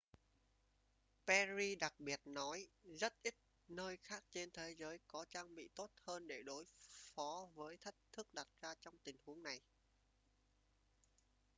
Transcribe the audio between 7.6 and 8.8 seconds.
thách thức đặt ra